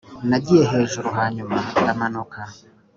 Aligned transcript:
nagiye 0.29 0.63
hejuru 0.73 1.07
hanyuma 1.17 1.57
ndamanuka, 1.81 2.39